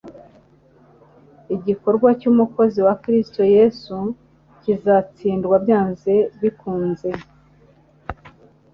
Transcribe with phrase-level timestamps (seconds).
[1.55, 3.95] igikorwa cy'umukozi wa Kristo Yesu
[4.61, 7.09] kizatsindwa byanze bikunze.